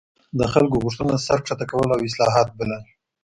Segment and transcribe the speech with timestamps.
[0.39, 2.81] د خلکو غوښتنو ته سر ښکته کول او اصلاحات بلل.